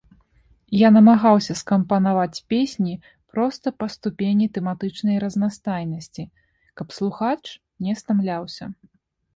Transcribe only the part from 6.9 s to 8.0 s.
слухач не